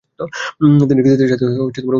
তিনি 0.89 1.01
কৃতিত্বের 1.03 1.31
সাথে 1.31 1.45
উত্তীর্ণ 1.45 1.59
হয়েছিলেন। 1.59 1.89